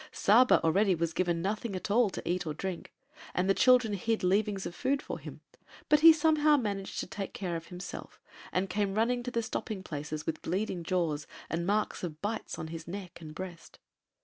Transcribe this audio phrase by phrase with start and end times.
[0.11, 2.91] Saba already was given nothing at all to eat or drink,
[3.35, 5.41] and the children hid leavings of food for him,
[5.89, 8.19] but he somehow managed to take care of himself
[8.51, 12.69] and came running to the stopping places with bleeding jaws and marks of bites on
[12.69, 13.77] his neck and breast.